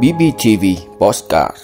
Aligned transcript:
BBTV 0.00 0.64
Postcard 0.98 1.56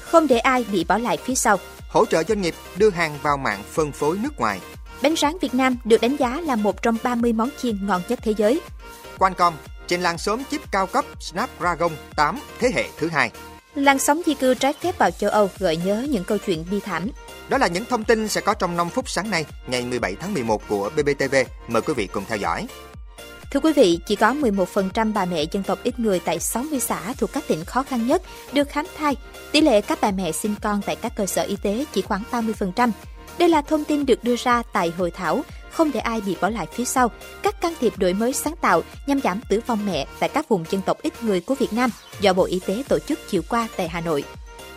Không 0.00 0.26
để 0.26 0.38
ai 0.38 0.64
bị 0.72 0.84
bỏ 0.84 0.98
lại 0.98 1.16
phía 1.24 1.34
sau. 1.34 1.58
hỗ 1.88 2.06
trợ 2.06 2.22
doanh 2.22 2.40
nghiệp 2.40 2.54
đưa 2.76 2.90
hàng 2.90 3.18
vào 3.22 3.36
mạng 3.36 3.62
phân 3.72 3.92
phối 3.92 4.18
nước 4.18 4.40
ngoài. 4.40 4.60
Bánh 5.02 5.14
rán 5.16 5.32
Việt 5.40 5.54
Nam 5.54 5.76
được 5.84 6.00
đánh 6.00 6.16
giá 6.16 6.40
là 6.40 6.56
một 6.56 6.82
trong 6.82 6.96
30 7.02 7.32
món 7.32 7.48
chiên 7.62 7.86
ngon 7.86 8.02
nhất 8.08 8.18
thế 8.22 8.34
giới. 8.36 8.60
Qualcomm 9.18 9.56
trên 9.86 10.00
làn 10.00 10.18
sớm 10.18 10.42
chip 10.50 10.60
cao 10.70 10.86
cấp 10.86 11.04
Snapdragon 11.20 11.92
8 12.16 12.38
thế 12.58 12.70
hệ 12.74 12.84
thứ 12.98 13.08
hai. 13.08 13.30
Làn 13.74 13.98
sóng 13.98 14.22
di 14.26 14.34
cư 14.34 14.54
trái 14.54 14.72
phép 14.80 14.98
vào 14.98 15.10
châu 15.10 15.30
Âu 15.30 15.50
gợi 15.58 15.76
nhớ 15.76 16.06
những 16.10 16.24
câu 16.24 16.38
chuyện 16.46 16.64
bi 16.70 16.80
thảm. 16.80 17.10
Đó 17.48 17.58
là 17.58 17.66
những 17.66 17.84
thông 17.84 18.04
tin 18.04 18.28
sẽ 18.28 18.40
có 18.40 18.54
trong 18.54 18.76
5 18.76 18.88
phút 18.88 19.08
sáng 19.08 19.30
nay, 19.30 19.44
ngày 19.66 19.82
17 19.82 20.16
tháng 20.20 20.34
11 20.34 20.62
của 20.68 20.90
BBTV. 20.96 21.34
Mời 21.68 21.82
quý 21.82 21.94
vị 21.94 22.06
cùng 22.06 22.24
theo 22.28 22.38
dõi. 22.38 22.66
Thưa 23.52 23.60
quý 23.60 23.72
vị, 23.72 23.98
chỉ 24.06 24.16
có 24.16 24.34
11% 24.34 25.12
bà 25.12 25.24
mẹ 25.24 25.44
dân 25.50 25.62
tộc 25.62 25.78
ít 25.82 26.00
người 26.00 26.20
tại 26.20 26.40
60 26.40 26.80
xã 26.80 27.14
thuộc 27.18 27.32
các 27.32 27.44
tỉnh 27.48 27.64
khó 27.64 27.82
khăn 27.82 28.06
nhất 28.06 28.22
được 28.52 28.68
khám 28.68 28.86
thai. 28.98 29.16
Tỷ 29.52 29.60
lệ 29.60 29.80
các 29.80 29.98
bà 30.00 30.10
mẹ 30.10 30.32
sinh 30.32 30.54
con 30.62 30.80
tại 30.86 30.96
các 30.96 31.12
cơ 31.16 31.26
sở 31.26 31.42
y 31.42 31.56
tế 31.62 31.84
chỉ 31.92 32.02
khoảng 32.02 32.22
30%. 32.30 32.90
Đây 33.38 33.48
là 33.48 33.62
thông 33.62 33.84
tin 33.84 34.06
được 34.06 34.24
đưa 34.24 34.36
ra 34.36 34.62
tại 34.72 34.92
hội 34.98 35.10
thảo 35.10 35.42
Không 35.70 35.92
để 35.92 36.00
ai 36.00 36.20
bị 36.20 36.36
bỏ 36.40 36.48
lại 36.48 36.66
phía 36.72 36.84
sau, 36.84 37.10
các 37.42 37.60
can 37.60 37.74
thiệp 37.80 37.98
đổi 37.98 38.12
mới 38.12 38.32
sáng 38.32 38.54
tạo 38.60 38.82
nhằm 39.06 39.20
giảm 39.20 39.40
tử 39.48 39.60
vong 39.66 39.86
mẹ 39.86 40.06
tại 40.18 40.28
các 40.28 40.48
vùng 40.48 40.64
dân 40.70 40.82
tộc 40.82 41.02
ít 41.02 41.22
người 41.22 41.40
của 41.40 41.54
Việt 41.54 41.72
Nam 41.72 41.90
do 42.20 42.32
Bộ 42.32 42.44
Y 42.44 42.60
tế 42.66 42.82
tổ 42.88 42.98
chức 42.98 43.18
chiều 43.28 43.42
qua 43.48 43.68
tại 43.76 43.88
Hà 43.88 44.00
Nội. 44.00 44.24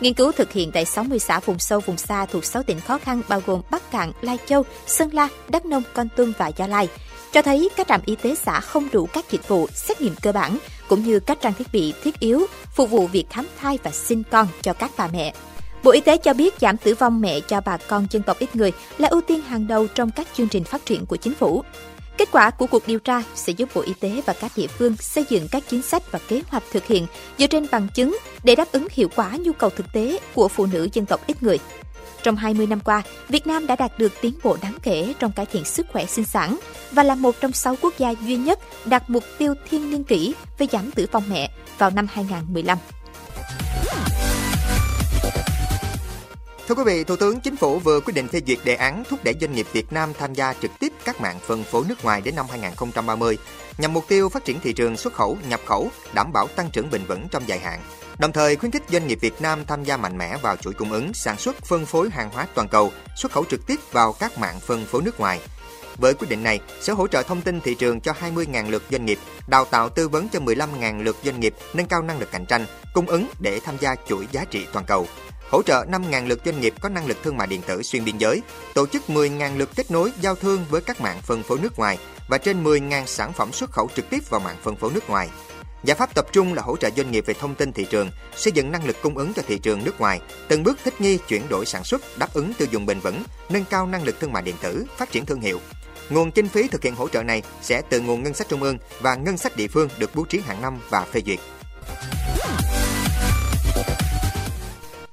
Nghiên 0.00 0.14
cứu 0.14 0.32
thực 0.32 0.52
hiện 0.52 0.70
tại 0.72 0.84
60 0.84 1.18
xã 1.18 1.40
vùng 1.40 1.58
sâu 1.58 1.80
vùng 1.80 1.96
xa 1.96 2.26
thuộc 2.26 2.44
6 2.44 2.62
tỉnh 2.62 2.80
khó 2.80 2.98
khăn 2.98 3.22
bao 3.28 3.42
gồm 3.46 3.60
Bắc 3.70 3.90
Cạn, 3.90 4.12
Lai 4.20 4.38
Châu, 4.46 4.64
Sơn 4.86 5.14
La, 5.14 5.28
Đắk 5.48 5.66
Nông, 5.66 5.82
Con 5.94 6.08
Tum 6.16 6.32
và 6.38 6.48
Gia 6.48 6.66
Lai 6.66 6.88
cho 7.32 7.42
thấy 7.42 7.68
các 7.76 7.88
trạm 7.88 8.00
y 8.06 8.16
tế 8.16 8.34
xã 8.34 8.60
không 8.60 8.88
đủ 8.92 9.08
các 9.12 9.30
dịch 9.30 9.48
vụ 9.48 9.66
xét 9.74 10.00
nghiệm 10.00 10.14
cơ 10.22 10.32
bản, 10.32 10.58
cũng 10.88 11.04
như 11.04 11.20
các 11.20 11.38
trang 11.40 11.54
thiết 11.54 11.72
bị 11.72 11.94
thiết 12.04 12.20
yếu 12.20 12.46
phục 12.74 12.90
vụ 12.90 13.06
việc 13.06 13.24
khám 13.30 13.46
thai 13.60 13.78
và 13.82 13.90
sinh 13.90 14.22
con 14.30 14.46
cho 14.62 14.72
các 14.72 14.90
bà 14.96 15.08
mẹ. 15.12 15.34
Bộ 15.82 15.90
Y 15.92 16.00
tế 16.00 16.16
cho 16.16 16.34
biết 16.34 16.54
giảm 16.60 16.76
tử 16.76 16.94
vong 16.94 17.20
mẹ 17.20 17.40
cho 17.40 17.60
bà 17.60 17.76
con 17.76 18.06
dân 18.10 18.22
tộc 18.22 18.38
ít 18.38 18.56
người 18.56 18.72
là 18.98 19.08
ưu 19.08 19.20
tiên 19.20 19.40
hàng 19.40 19.66
đầu 19.66 19.86
trong 19.86 20.10
các 20.10 20.28
chương 20.34 20.48
trình 20.48 20.64
phát 20.64 20.86
triển 20.86 21.06
của 21.06 21.16
chính 21.16 21.34
phủ. 21.34 21.64
Kết 22.18 22.28
quả 22.32 22.50
của 22.50 22.66
cuộc 22.66 22.86
điều 22.86 22.98
tra 22.98 23.22
sẽ 23.34 23.52
giúp 23.52 23.68
Bộ 23.74 23.80
Y 23.80 23.92
tế 24.00 24.22
và 24.26 24.32
các 24.40 24.52
địa 24.56 24.66
phương 24.66 24.96
xây 24.96 25.24
dựng 25.28 25.48
các 25.50 25.62
chính 25.68 25.82
sách 25.82 26.12
và 26.12 26.18
kế 26.28 26.42
hoạch 26.48 26.62
thực 26.72 26.86
hiện 26.86 27.06
dựa 27.38 27.46
trên 27.46 27.66
bằng 27.70 27.88
chứng 27.94 28.18
để 28.44 28.54
đáp 28.54 28.72
ứng 28.72 28.86
hiệu 28.90 29.08
quả 29.16 29.36
nhu 29.40 29.52
cầu 29.52 29.70
thực 29.70 29.92
tế 29.92 30.18
của 30.34 30.48
phụ 30.48 30.66
nữ 30.66 30.88
dân 30.92 31.06
tộc 31.06 31.20
ít 31.26 31.42
người. 31.42 31.58
Trong 32.22 32.36
20 32.36 32.66
năm 32.66 32.80
qua, 32.80 33.02
Việt 33.28 33.46
Nam 33.46 33.66
đã 33.66 33.76
đạt 33.76 33.98
được 33.98 34.12
tiến 34.20 34.34
bộ 34.42 34.56
đáng 34.62 34.74
kể 34.82 35.14
trong 35.18 35.32
cải 35.32 35.46
thiện 35.46 35.64
sức 35.64 35.86
khỏe 35.92 36.06
sinh 36.06 36.24
sản 36.24 36.58
và 36.92 37.02
là 37.02 37.14
một 37.14 37.34
trong 37.40 37.52
6 37.52 37.76
quốc 37.82 37.98
gia 37.98 38.10
duy 38.10 38.36
nhất 38.36 38.58
đạt 38.84 39.10
mục 39.10 39.24
tiêu 39.38 39.54
thiên 39.70 39.90
niên 39.90 40.04
kỷ 40.04 40.34
về 40.58 40.66
giảm 40.72 40.90
tử 40.90 41.06
vong 41.12 41.24
mẹ 41.28 41.50
vào 41.78 41.90
năm 41.90 42.06
2015. 42.12 42.78
Thưa 46.68 46.74
quý 46.74 46.82
vị, 46.86 47.04
Thủ 47.04 47.16
tướng 47.16 47.40
Chính 47.40 47.56
phủ 47.56 47.78
vừa 47.78 48.00
quyết 48.00 48.14
định 48.14 48.28
phê 48.28 48.40
duyệt 48.46 48.58
đề 48.64 48.74
án 48.74 49.04
thúc 49.08 49.24
đẩy 49.24 49.34
doanh 49.40 49.52
nghiệp 49.52 49.66
Việt 49.72 49.92
Nam 49.92 50.12
tham 50.18 50.34
gia 50.34 50.52
trực 50.52 50.70
tiếp 50.78 50.92
các 51.04 51.20
mạng 51.20 51.38
phân 51.46 51.64
phối 51.64 51.84
nước 51.88 52.04
ngoài 52.04 52.20
đến 52.20 52.36
năm 52.36 52.46
2030, 52.50 53.38
nhằm 53.78 53.92
mục 53.92 54.04
tiêu 54.08 54.28
phát 54.28 54.44
triển 54.44 54.60
thị 54.60 54.72
trường 54.72 54.96
xuất 54.96 55.12
khẩu, 55.12 55.38
nhập 55.48 55.60
khẩu, 55.66 55.90
đảm 56.14 56.32
bảo 56.32 56.48
tăng 56.56 56.70
trưởng 56.70 56.90
bền 56.90 57.04
vững 57.04 57.28
trong 57.30 57.42
dài 57.46 57.58
hạn. 57.58 57.80
Đồng 58.18 58.32
thời 58.32 58.56
khuyến 58.56 58.72
khích 58.72 58.82
doanh 58.90 59.06
nghiệp 59.06 59.18
Việt 59.20 59.40
Nam 59.40 59.64
tham 59.66 59.84
gia 59.84 59.96
mạnh 59.96 60.18
mẽ 60.18 60.36
vào 60.42 60.56
chuỗi 60.56 60.72
cung 60.72 60.92
ứng, 60.92 61.14
sản 61.14 61.38
xuất, 61.38 61.56
phân 61.64 61.86
phối 61.86 62.10
hàng 62.10 62.30
hóa 62.30 62.46
toàn 62.54 62.68
cầu, 62.68 62.92
xuất 63.16 63.32
khẩu 63.32 63.44
trực 63.44 63.66
tiếp 63.66 63.80
vào 63.92 64.12
các 64.12 64.38
mạng 64.38 64.60
phân 64.60 64.86
phối 64.86 65.02
nước 65.02 65.20
ngoài. 65.20 65.40
Với 65.96 66.14
quyết 66.14 66.28
định 66.30 66.42
này, 66.42 66.60
sẽ 66.80 66.92
hỗ 66.92 67.06
trợ 67.06 67.22
thông 67.22 67.42
tin 67.42 67.60
thị 67.60 67.74
trường 67.74 68.00
cho 68.00 68.12
20.000 68.20 68.70
lượt 68.70 68.82
doanh 68.90 69.04
nghiệp, 69.04 69.18
đào 69.48 69.64
tạo 69.64 69.88
tư 69.88 70.08
vấn 70.08 70.28
cho 70.28 70.40
15.000 70.40 71.02
lượt 71.02 71.16
doanh 71.24 71.40
nghiệp, 71.40 71.54
nâng 71.74 71.86
cao 71.86 72.02
năng 72.02 72.18
lực 72.18 72.30
cạnh 72.32 72.46
tranh, 72.46 72.66
cung 72.94 73.06
ứng 73.06 73.28
để 73.40 73.60
tham 73.60 73.74
gia 73.80 73.94
chuỗi 74.08 74.26
giá 74.32 74.44
trị 74.44 74.66
toàn 74.72 74.84
cầu 74.84 75.06
hỗ 75.50 75.62
trợ 75.62 75.84
5.000 75.84 76.28
lượt 76.28 76.40
doanh 76.44 76.60
nghiệp 76.60 76.74
có 76.80 76.88
năng 76.88 77.06
lực 77.06 77.16
thương 77.22 77.36
mại 77.36 77.46
điện 77.46 77.62
tử 77.66 77.82
xuyên 77.82 78.04
biên 78.04 78.18
giới, 78.18 78.42
tổ 78.74 78.86
chức 78.86 79.02
10.000 79.08 79.58
lượt 79.58 79.70
kết 79.76 79.90
nối 79.90 80.12
giao 80.20 80.34
thương 80.34 80.64
với 80.70 80.80
các 80.80 81.00
mạng 81.00 81.20
phân 81.22 81.42
phối 81.42 81.58
nước 81.58 81.78
ngoài 81.78 81.98
và 82.28 82.38
trên 82.38 82.64
10.000 82.64 83.06
sản 83.06 83.32
phẩm 83.32 83.52
xuất 83.52 83.70
khẩu 83.70 83.88
trực 83.96 84.10
tiếp 84.10 84.30
vào 84.30 84.40
mạng 84.40 84.56
phân 84.62 84.76
phối 84.76 84.92
nước 84.92 85.10
ngoài. 85.10 85.28
Giải 85.84 85.96
pháp 85.96 86.14
tập 86.14 86.26
trung 86.32 86.54
là 86.54 86.62
hỗ 86.62 86.76
trợ 86.76 86.90
doanh 86.96 87.10
nghiệp 87.10 87.24
về 87.26 87.34
thông 87.34 87.54
tin 87.54 87.72
thị 87.72 87.86
trường, 87.90 88.10
xây 88.36 88.52
dựng 88.52 88.72
năng 88.72 88.86
lực 88.86 88.96
cung 89.02 89.18
ứng 89.18 89.34
cho 89.34 89.42
thị 89.46 89.58
trường 89.58 89.84
nước 89.84 90.00
ngoài, 90.00 90.20
từng 90.48 90.62
bước 90.62 90.78
thích 90.84 91.00
nghi 91.00 91.18
chuyển 91.28 91.48
đổi 91.48 91.66
sản 91.66 91.84
xuất, 91.84 92.02
đáp 92.18 92.34
ứng 92.34 92.54
tiêu 92.54 92.68
dùng 92.70 92.86
bền 92.86 93.00
vững, 93.00 93.22
nâng 93.48 93.64
cao 93.64 93.86
năng 93.86 94.04
lực 94.04 94.20
thương 94.20 94.32
mại 94.32 94.42
điện 94.42 94.56
tử, 94.62 94.84
phát 94.96 95.10
triển 95.10 95.26
thương 95.26 95.40
hiệu. 95.40 95.60
Nguồn 96.10 96.30
kinh 96.30 96.48
phí 96.48 96.68
thực 96.68 96.82
hiện 96.82 96.94
hỗ 96.94 97.08
trợ 97.08 97.22
này 97.22 97.42
sẽ 97.62 97.82
từ 97.88 98.00
nguồn 98.00 98.22
ngân 98.22 98.34
sách 98.34 98.48
trung 98.48 98.62
ương 98.62 98.78
và 99.00 99.14
ngân 99.14 99.36
sách 99.36 99.56
địa 99.56 99.68
phương 99.68 99.88
được 99.98 100.10
bố 100.14 100.24
trí 100.24 100.40
hàng 100.40 100.62
năm 100.62 100.78
và 100.90 101.04
phê 101.04 101.22
duyệt. 101.26 101.38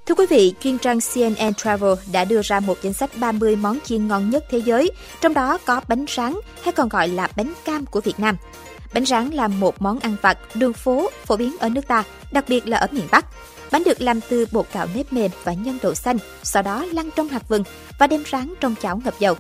Thưa 0.06 0.16
quý 0.16 0.26
vị, 0.30 0.54
chuyên 0.60 0.78
trang 0.78 1.00
CNN 1.00 1.54
Travel 1.54 1.94
đã 2.12 2.26
đưa 2.26 2.42
ra 2.44 2.60
một 2.60 2.78
danh 2.82 2.94
sách 2.94 3.18
30 3.18 3.56
món 3.56 3.80
chiên 3.84 4.08
ngon 4.08 4.30
nhất 4.30 4.46
thế 4.50 4.58
giới, 4.58 4.92
trong 5.22 5.34
đó 5.34 5.58
có 5.66 5.82
bánh 5.88 6.06
rán 6.16 6.34
hay 6.64 6.74
còn 6.74 6.90
gọi 6.90 7.08
là 7.08 7.28
bánh 7.36 7.54
cam 7.66 7.86
của 7.86 8.02
Việt 8.02 8.20
Nam. 8.20 8.38
Bánh 8.94 9.06
rán 9.06 9.30
là 9.30 9.48
một 9.48 9.82
món 9.82 10.00
ăn 10.00 10.16
vặt 10.22 10.38
đường 10.56 10.74
phố 10.74 11.10
phổ 11.26 11.36
biến 11.36 11.56
ở 11.60 11.70
nước 11.70 11.88
ta, 11.88 12.04
đặc 12.32 12.46
biệt 12.48 12.68
là 12.68 12.78
ở 12.78 12.88
miền 12.92 13.06
Bắc. 13.12 13.26
Bánh 13.72 13.84
được 13.84 14.02
làm 14.02 14.20
từ 14.30 14.46
bột 14.52 14.66
gạo 14.74 14.88
nếp 14.96 15.14
mềm 15.14 15.32
và 15.44 15.54
nhân 15.54 15.78
đậu 15.82 15.94
xanh, 15.94 16.18
sau 16.44 16.64
đó 16.64 16.86
lăn 16.92 17.10
trong 17.16 17.28
hạt 17.28 17.48
vừng 17.48 17.64
và 18.00 18.08
đem 18.08 18.24
rán 18.32 18.54
trong 18.60 18.76
chảo 18.82 19.02
ngập 19.06 19.20
dầu. 19.20 19.36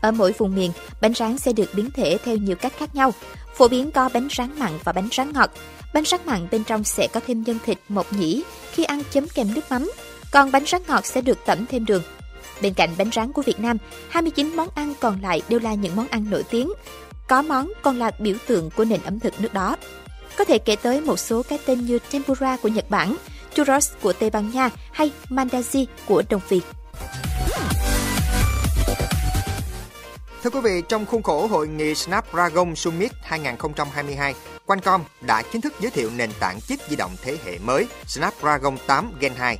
Ở 0.00 0.12
mỗi 0.12 0.32
vùng 0.38 0.54
miền, 0.54 0.72
bánh 1.00 1.14
rán 1.14 1.38
sẽ 1.38 1.52
được 1.52 1.74
biến 1.74 1.90
thể 1.90 2.18
theo 2.24 2.36
nhiều 2.36 2.56
cách 2.56 2.72
khác 2.78 2.94
nhau. 2.94 3.14
Phổ 3.54 3.68
biến 3.68 3.90
có 3.90 4.08
bánh 4.14 4.28
rán 4.36 4.58
mặn 4.58 4.72
và 4.84 4.92
bánh 4.92 5.08
rán 5.12 5.32
ngọt. 5.32 5.50
Bánh 5.96 6.04
rán 6.04 6.20
mặn 6.26 6.48
bên 6.50 6.64
trong 6.64 6.84
sẽ 6.84 7.08
có 7.12 7.20
thêm 7.26 7.42
nhân 7.42 7.58
thịt, 7.64 7.78
mộc 7.88 8.12
nhĩ 8.12 8.42
khi 8.72 8.84
ăn 8.84 9.02
chấm 9.10 9.28
kèm 9.28 9.54
nước 9.54 9.60
mắm. 9.70 9.90
Còn 10.32 10.52
bánh 10.52 10.64
rán 10.66 10.82
ngọt 10.88 11.06
sẽ 11.06 11.20
được 11.20 11.38
tẩm 11.46 11.66
thêm 11.66 11.84
đường. 11.84 12.02
Bên 12.62 12.74
cạnh 12.74 12.90
bánh 12.98 13.10
rán 13.12 13.32
của 13.32 13.42
Việt 13.42 13.60
Nam, 13.60 13.76
29 14.08 14.56
món 14.56 14.68
ăn 14.74 14.94
còn 15.00 15.22
lại 15.22 15.42
đều 15.48 15.60
là 15.60 15.74
những 15.74 15.96
món 15.96 16.08
ăn 16.08 16.30
nổi 16.30 16.42
tiếng. 16.50 16.72
Có 17.28 17.42
món 17.42 17.72
còn 17.82 17.98
là 17.98 18.10
biểu 18.18 18.36
tượng 18.46 18.70
của 18.76 18.84
nền 18.84 19.00
ẩm 19.02 19.20
thực 19.20 19.40
nước 19.40 19.54
đó. 19.54 19.76
Có 20.36 20.44
thể 20.44 20.58
kể 20.58 20.76
tới 20.76 21.00
một 21.00 21.16
số 21.16 21.42
cái 21.42 21.58
tên 21.66 21.86
như 21.86 21.98
tempura 22.10 22.56
của 22.56 22.68
Nhật 22.68 22.90
Bản, 22.90 23.16
churros 23.54 23.92
của 24.02 24.12
Tây 24.12 24.30
Ban 24.30 24.50
Nha 24.50 24.70
hay 24.92 25.12
mandazi 25.28 25.86
của 26.06 26.22
Đông 26.28 26.40
Phi. 26.40 26.60
Thưa 30.42 30.50
quý 30.50 30.60
vị, 30.60 30.82
trong 30.88 31.06
khuôn 31.06 31.22
khổ 31.22 31.46
hội 31.46 31.68
nghị 31.68 31.94
Snapdragon 31.94 32.76
Summit 32.76 33.12
2022, 33.22 34.34
Qualcomm 34.66 35.04
đã 35.20 35.42
chính 35.42 35.60
thức 35.60 35.74
giới 35.80 35.90
thiệu 35.90 36.10
nền 36.16 36.30
tảng 36.40 36.60
chip 36.60 36.78
di 36.88 36.96
động 36.96 37.16
thế 37.22 37.36
hệ 37.44 37.58
mới 37.58 37.86
Snapdragon 38.06 38.78
8 38.86 39.12
Gen 39.20 39.32
2. 39.34 39.58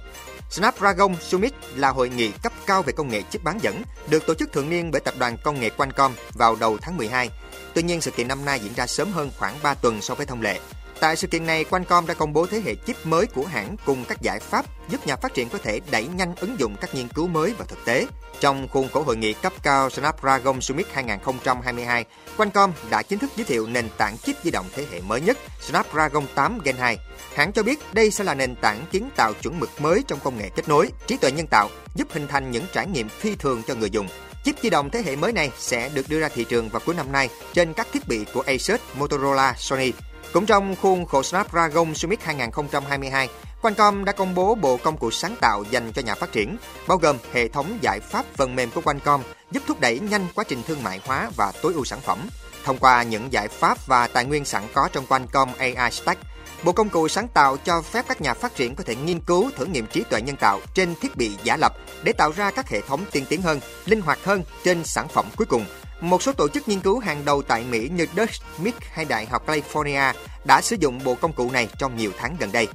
Snapdragon 0.50 1.16
Summit 1.20 1.54
là 1.74 1.90
hội 1.90 2.08
nghị 2.08 2.30
cấp 2.42 2.52
cao 2.66 2.82
về 2.82 2.92
công 2.92 3.08
nghệ 3.08 3.22
chip 3.30 3.44
bán 3.44 3.58
dẫn, 3.62 3.82
được 4.10 4.26
tổ 4.26 4.34
chức 4.34 4.52
thường 4.52 4.70
niên 4.70 4.90
bởi 4.90 5.00
tập 5.00 5.14
đoàn 5.18 5.36
công 5.44 5.60
nghệ 5.60 5.70
Qualcomm 5.70 6.14
vào 6.34 6.56
đầu 6.56 6.78
tháng 6.82 6.96
12. 6.96 7.30
Tuy 7.74 7.82
nhiên, 7.82 8.00
sự 8.00 8.10
kiện 8.10 8.28
năm 8.28 8.44
nay 8.44 8.60
diễn 8.60 8.74
ra 8.74 8.86
sớm 8.86 9.12
hơn 9.12 9.30
khoảng 9.38 9.54
3 9.62 9.74
tuần 9.74 10.02
so 10.02 10.14
với 10.14 10.26
thông 10.26 10.42
lệ. 10.42 10.60
Tại 11.00 11.16
sự 11.16 11.26
kiện 11.26 11.46
này, 11.46 11.64
Qualcomm 11.64 12.06
đã 12.06 12.14
công 12.14 12.32
bố 12.32 12.46
thế 12.46 12.62
hệ 12.64 12.74
chip 12.86 13.06
mới 13.06 13.26
của 13.26 13.44
hãng 13.44 13.76
cùng 13.86 14.04
các 14.08 14.22
giải 14.22 14.40
pháp 14.40 14.66
giúp 14.88 15.06
nhà 15.06 15.16
phát 15.16 15.34
triển 15.34 15.48
có 15.48 15.58
thể 15.58 15.80
đẩy 15.90 16.06
nhanh 16.06 16.34
ứng 16.40 16.60
dụng 16.60 16.76
các 16.80 16.94
nghiên 16.94 17.08
cứu 17.08 17.26
mới 17.26 17.52
vào 17.52 17.66
thực 17.66 17.84
tế. 17.84 18.06
Trong 18.40 18.68
khuôn 18.68 18.88
khổ 18.88 19.02
hội 19.02 19.16
nghị 19.16 19.32
cấp 19.32 19.52
cao 19.62 19.90
Snapdragon 19.90 20.60
Summit 20.60 20.86
2022, 20.92 22.04
Qualcomm 22.36 22.72
đã 22.90 23.02
chính 23.02 23.18
thức 23.18 23.30
giới 23.36 23.44
thiệu 23.44 23.66
nền 23.66 23.88
tảng 23.98 24.16
chip 24.18 24.36
di 24.44 24.50
động 24.50 24.66
thế 24.74 24.86
hệ 24.92 25.00
mới 25.00 25.20
nhất 25.20 25.38
Snapdragon 25.60 26.24
8 26.34 26.58
Gen 26.64 26.76
2. 26.76 26.98
Hãng 27.34 27.52
cho 27.52 27.62
biết 27.62 27.78
đây 27.92 28.10
sẽ 28.10 28.24
là 28.24 28.34
nền 28.34 28.56
tảng 28.56 28.86
kiến 28.92 29.10
tạo 29.16 29.32
chuẩn 29.42 29.60
mực 29.60 29.70
mới 29.80 30.04
trong 30.08 30.18
công 30.24 30.38
nghệ 30.38 30.50
kết 30.56 30.68
nối, 30.68 30.90
trí 31.06 31.16
tuệ 31.16 31.32
nhân 31.32 31.46
tạo, 31.46 31.70
giúp 31.94 32.08
hình 32.10 32.28
thành 32.28 32.50
những 32.50 32.64
trải 32.72 32.86
nghiệm 32.86 33.08
phi 33.08 33.34
thường 33.34 33.62
cho 33.66 33.74
người 33.74 33.90
dùng. 33.90 34.08
Chip 34.44 34.54
di 34.62 34.70
động 34.70 34.90
thế 34.90 35.02
hệ 35.02 35.16
mới 35.16 35.32
này 35.32 35.50
sẽ 35.58 35.88
được 35.94 36.08
đưa 36.08 36.20
ra 36.20 36.28
thị 36.28 36.44
trường 36.44 36.68
vào 36.68 36.82
cuối 36.86 36.94
năm 36.94 37.12
nay 37.12 37.28
trên 37.52 37.72
các 37.72 37.86
thiết 37.92 38.08
bị 38.08 38.24
của 38.34 38.40
Asus, 38.46 38.80
Motorola, 38.98 39.54
Sony. 39.58 39.92
Cũng 40.32 40.46
trong 40.46 40.76
khuôn 40.76 41.06
khổ 41.06 41.22
Snapdragon 41.22 41.94
Summit 41.94 42.22
2022, 42.22 43.28
Qualcomm 43.62 44.04
đã 44.04 44.12
công 44.12 44.34
bố 44.34 44.54
bộ 44.54 44.76
công 44.76 44.96
cụ 44.96 45.10
sáng 45.10 45.36
tạo 45.40 45.64
dành 45.70 45.92
cho 45.92 46.02
nhà 46.02 46.14
phát 46.14 46.32
triển, 46.32 46.56
bao 46.88 46.98
gồm 46.98 47.16
hệ 47.32 47.48
thống 47.48 47.78
giải 47.80 48.00
pháp 48.00 48.24
phần 48.34 48.56
mềm 48.56 48.70
của 48.70 48.80
Qualcomm 48.80 49.22
giúp 49.50 49.62
thúc 49.66 49.80
đẩy 49.80 49.98
nhanh 49.98 50.26
quá 50.34 50.44
trình 50.48 50.62
thương 50.66 50.82
mại 50.82 51.00
hóa 51.04 51.30
và 51.36 51.52
tối 51.62 51.72
ưu 51.72 51.84
sản 51.84 52.00
phẩm. 52.00 52.18
Thông 52.64 52.78
qua 52.78 53.02
những 53.02 53.32
giải 53.32 53.48
pháp 53.48 53.86
và 53.86 54.06
tài 54.06 54.24
nguyên 54.24 54.44
sẵn 54.44 54.62
có 54.74 54.88
trong 54.92 55.06
Qualcomm 55.06 55.52
AI 55.58 55.90
Stack, 55.90 56.20
Bộ 56.64 56.72
công 56.72 56.88
cụ 56.88 57.08
sáng 57.08 57.28
tạo 57.28 57.56
cho 57.56 57.82
phép 57.82 58.04
các 58.08 58.20
nhà 58.20 58.34
phát 58.34 58.54
triển 58.54 58.74
có 58.74 58.84
thể 58.84 58.96
nghiên 58.96 59.20
cứu 59.20 59.50
thử 59.56 59.66
nghiệm 59.66 59.86
trí 59.86 60.02
tuệ 60.10 60.20
nhân 60.20 60.36
tạo 60.36 60.60
trên 60.74 60.94
thiết 61.00 61.16
bị 61.16 61.30
giả 61.42 61.56
lập 61.56 61.72
để 62.04 62.12
tạo 62.12 62.32
ra 62.36 62.50
các 62.50 62.68
hệ 62.68 62.80
thống 62.80 63.00
tiên 63.12 63.24
tiến 63.28 63.42
hơn, 63.42 63.60
linh 63.84 64.00
hoạt 64.00 64.24
hơn 64.24 64.42
trên 64.64 64.84
sản 64.84 65.08
phẩm 65.08 65.26
cuối 65.36 65.46
cùng. 65.46 65.64
Một 66.00 66.22
số 66.22 66.32
tổ 66.32 66.48
chức 66.48 66.68
nghiên 66.68 66.80
cứu 66.80 66.98
hàng 66.98 67.24
đầu 67.24 67.42
tại 67.42 67.64
Mỹ 67.70 67.88
như 67.96 68.06
Dutch 68.16 68.32
Mick 68.58 68.78
hay 68.92 69.04
Đại 69.04 69.26
học 69.26 69.46
California 69.46 70.12
đã 70.44 70.60
sử 70.60 70.76
dụng 70.80 71.00
bộ 71.04 71.14
công 71.14 71.32
cụ 71.32 71.50
này 71.50 71.68
trong 71.78 71.96
nhiều 71.96 72.10
tháng 72.18 72.36
gần 72.40 72.52
đây. 72.52 72.68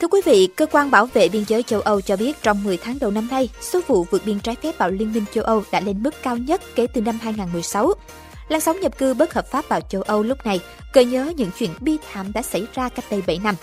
Thưa 0.00 0.08
quý 0.08 0.20
vị, 0.24 0.48
cơ 0.56 0.66
quan 0.66 0.90
bảo 0.90 1.06
vệ 1.06 1.28
biên 1.28 1.44
giới 1.48 1.62
châu 1.62 1.80
Âu 1.80 2.00
cho 2.00 2.16
biết 2.16 2.42
trong 2.42 2.64
10 2.64 2.76
tháng 2.76 2.98
đầu 2.98 3.10
năm 3.10 3.28
nay, 3.30 3.48
số 3.60 3.80
vụ 3.86 4.06
vượt 4.10 4.22
biên 4.26 4.40
trái 4.40 4.56
phép 4.62 4.78
vào 4.78 4.90
Liên 4.90 5.12
minh 5.12 5.24
châu 5.34 5.44
Âu 5.44 5.62
đã 5.72 5.80
lên 5.80 6.02
mức 6.02 6.14
cao 6.22 6.36
nhất 6.36 6.60
kể 6.74 6.86
từ 6.86 7.00
năm 7.00 7.18
2016. 7.22 7.92
Làn 8.48 8.60
sóng 8.60 8.80
nhập 8.80 8.98
cư 8.98 9.14
bất 9.14 9.34
hợp 9.34 9.50
pháp 9.50 9.68
vào 9.68 9.80
châu 9.80 10.02
Âu 10.02 10.22
lúc 10.22 10.46
này 10.46 10.60
gợi 10.92 11.04
nhớ 11.04 11.32
những 11.36 11.50
chuyện 11.58 11.70
bi 11.80 11.96
thảm 12.12 12.32
đã 12.32 12.42
xảy 12.42 12.66
ra 12.74 12.88
cách 12.88 13.04
đây 13.10 13.22
7 13.26 13.38
năm. 13.44 13.54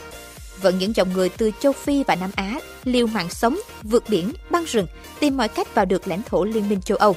Vẫn 0.62 0.78
những 0.78 0.96
dòng 0.96 1.13
người 1.13 1.30
từ 1.30 1.52
châu 1.60 1.72
Phi 1.72 2.04
và 2.04 2.16
Nam 2.16 2.31
Á 2.36 2.60
liều 2.84 3.07
mạng 3.07 3.30
sống, 3.30 3.60
vượt 3.84 4.04
biển, 4.10 4.34
băng 4.50 4.66
rừng, 4.66 4.88
tìm 5.19 5.38
mọi 5.38 5.48
cách 5.48 5.75
vào 5.75 5.86
được 5.86 6.07
lãnh 6.07 6.22
thổ 6.24 6.44
Liên 6.44 6.69
minh 6.69 6.81
châu 6.81 6.98
Âu. 6.98 7.16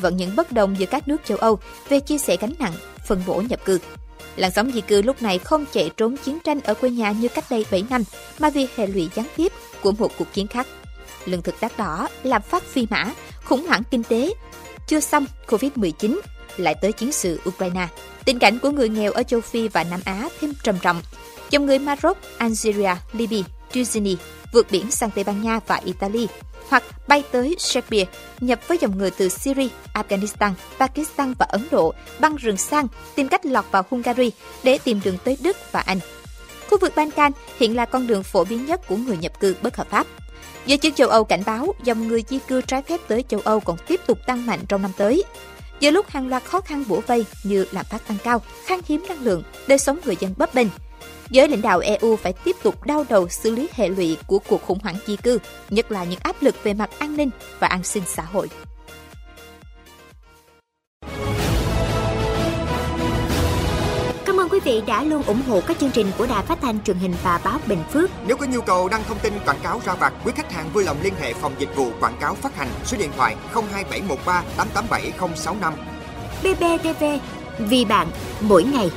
Vẫn 0.00 0.16
những 0.16 0.36
bất 0.36 0.52
đồng 0.52 0.78
giữa 0.78 0.86
các 0.86 1.08
nước 1.08 1.16
châu 1.24 1.38
Âu 1.38 1.58
về 1.88 2.00
chia 2.00 2.18
sẻ 2.18 2.36
gánh 2.40 2.54
nặng, 2.58 2.72
phân 3.06 3.22
bổ 3.26 3.42
nhập 3.48 3.64
cư. 3.64 3.78
Làn 4.36 4.50
sóng 4.50 4.70
di 4.74 4.80
cư 4.80 5.02
lúc 5.02 5.22
này 5.22 5.38
không 5.38 5.64
chạy 5.72 5.90
trốn 5.96 6.16
chiến 6.16 6.38
tranh 6.44 6.60
ở 6.60 6.74
quê 6.74 6.90
nhà 6.90 7.12
như 7.12 7.28
cách 7.28 7.44
đây 7.50 7.66
7 7.70 7.84
năm, 7.90 8.04
mà 8.38 8.50
vì 8.50 8.66
hệ 8.76 8.86
lụy 8.86 9.08
gián 9.14 9.26
tiếp 9.36 9.52
của 9.82 9.92
một 9.92 10.12
cuộc 10.18 10.32
chiến 10.32 10.46
khác. 10.46 10.66
Lương 11.24 11.42
thực 11.42 11.54
đắt 11.60 11.78
đỏ, 11.78 12.08
làm 12.22 12.42
phát 12.42 12.62
phi 12.64 12.86
mã, 12.90 13.12
khủng 13.44 13.66
hoảng 13.66 13.82
kinh 13.90 14.02
tế, 14.02 14.34
chưa 14.86 15.00
xong 15.00 15.26
Covid-19, 15.46 16.20
lại 16.56 16.74
tới 16.82 16.92
chiến 16.92 17.12
sự 17.12 17.40
Ukraine. 17.48 17.88
Tình 18.24 18.38
cảnh 18.38 18.58
của 18.58 18.70
người 18.70 18.88
nghèo 18.88 19.12
ở 19.12 19.22
châu 19.22 19.40
Phi 19.40 19.68
và 19.68 19.84
Nam 19.84 20.00
Á 20.04 20.28
thêm 20.40 20.52
trầm 20.62 20.78
trọng. 20.82 21.02
Dòng 21.52 21.66
người 21.66 21.78
Maroc, 21.78 22.18
Algeria, 22.38 22.94
Libya, 23.12 23.42
Tunisia 23.74 24.16
vượt 24.52 24.66
biển 24.70 24.90
sang 24.90 25.10
Tây 25.10 25.24
Ban 25.24 25.42
Nha 25.42 25.60
và 25.66 25.80
Italy 25.84 26.28
hoặc 26.68 26.82
bay 27.08 27.22
tới 27.32 27.56
Serbia, 27.58 28.04
nhập 28.40 28.60
với 28.68 28.78
dòng 28.80 28.98
người 28.98 29.10
từ 29.10 29.28
Syria, 29.28 29.68
Afghanistan, 29.94 30.52
Pakistan 30.78 31.34
và 31.38 31.46
Ấn 31.48 31.68
Độ, 31.70 31.94
băng 32.20 32.36
rừng 32.36 32.56
sang, 32.56 32.86
tìm 33.14 33.28
cách 33.28 33.46
lọt 33.46 33.64
vào 33.70 33.84
Hungary 33.90 34.30
để 34.62 34.78
tìm 34.84 35.00
đường 35.04 35.16
tới 35.24 35.36
Đức 35.42 35.56
và 35.72 35.80
Anh. 35.80 35.98
Khu 36.70 36.78
vực 36.78 36.92
Balkan 36.96 37.32
hiện 37.58 37.76
là 37.76 37.84
con 37.84 38.06
đường 38.06 38.22
phổ 38.22 38.44
biến 38.44 38.66
nhất 38.66 38.80
của 38.88 38.96
người 38.96 39.16
nhập 39.16 39.40
cư 39.40 39.54
bất 39.62 39.76
hợp 39.76 39.90
pháp. 39.90 40.06
Giới 40.66 40.78
chức 40.78 40.96
châu 40.96 41.08
Âu 41.08 41.24
cảnh 41.24 41.42
báo 41.46 41.74
dòng 41.84 42.08
người 42.08 42.24
di 42.28 42.38
cư 42.48 42.60
trái 42.60 42.82
phép 42.82 43.00
tới 43.08 43.24
châu 43.28 43.40
Âu 43.44 43.60
còn 43.60 43.76
tiếp 43.86 44.00
tục 44.06 44.18
tăng 44.26 44.46
mạnh 44.46 44.60
trong 44.68 44.82
năm 44.82 44.90
tới. 44.96 45.24
Giữa 45.80 45.90
lúc 45.90 46.08
hàng 46.08 46.28
loạt 46.28 46.44
khó 46.44 46.60
khăn 46.60 46.84
bủa 46.88 47.00
vây 47.06 47.24
như 47.42 47.66
lạm 47.72 47.84
phát 47.84 48.08
tăng 48.08 48.18
cao, 48.24 48.42
khan 48.66 48.80
hiếm 48.88 49.04
năng 49.08 49.22
lượng, 49.22 49.42
đời 49.66 49.78
sống 49.78 49.98
người 50.04 50.16
dân 50.20 50.34
bấp 50.36 50.54
bênh, 50.54 50.68
giới 51.32 51.48
lãnh 51.48 51.62
đạo 51.62 51.78
EU 51.78 52.16
phải 52.16 52.32
tiếp 52.32 52.56
tục 52.62 52.86
đau 52.86 53.04
đầu 53.08 53.28
xử 53.28 53.50
lý 53.50 53.68
hệ 53.72 53.88
lụy 53.88 54.16
của 54.26 54.38
cuộc 54.38 54.62
khủng 54.62 54.78
hoảng 54.82 54.96
di 55.06 55.16
cư, 55.16 55.38
nhất 55.70 55.92
là 55.92 56.04
những 56.04 56.20
áp 56.22 56.36
lực 56.40 56.54
về 56.62 56.74
mặt 56.74 56.90
an 56.98 57.16
ninh 57.16 57.30
và 57.58 57.68
an 57.68 57.84
sinh 57.84 58.02
xã 58.06 58.22
hội. 58.22 58.48
Cảm 64.26 64.40
ơn 64.40 64.48
quý 64.48 64.60
vị 64.64 64.82
đã 64.86 65.02
luôn 65.02 65.22
ủng 65.22 65.42
hộ 65.48 65.60
các 65.66 65.78
chương 65.78 65.90
trình 65.90 66.06
của 66.18 66.26
Đài 66.26 66.42
Phát 66.42 66.58
thanh 66.62 66.82
truyền 66.82 66.96
hình 66.96 67.14
và 67.22 67.40
báo 67.44 67.58
Bình 67.66 67.82
Phước. 67.92 68.10
Nếu 68.26 68.36
có 68.36 68.46
nhu 68.46 68.60
cầu 68.60 68.88
đăng 68.88 69.04
thông 69.04 69.18
tin 69.18 69.32
quảng 69.46 69.60
cáo 69.62 69.80
ra 69.84 69.94
vặt, 69.94 70.12
quý 70.24 70.32
khách 70.36 70.52
hàng 70.52 70.70
vui 70.72 70.84
lòng 70.84 70.96
liên 71.02 71.14
hệ 71.20 71.34
phòng 71.34 71.52
dịch 71.58 71.76
vụ 71.76 71.90
quảng 72.00 72.16
cáo 72.20 72.34
phát 72.34 72.56
hành 72.56 72.68
số 72.84 72.96
điện 72.98 73.10
thoại 73.16 73.36
02713 73.52 74.44
887065. 74.56 75.74
BBTV, 76.42 77.04
vì 77.58 77.84
bạn, 77.84 78.08
mỗi 78.40 78.64
ngày. 78.64 78.90